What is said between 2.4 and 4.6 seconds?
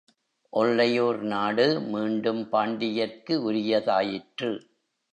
பாண்டியர்க்கு உரியதாயிற்று.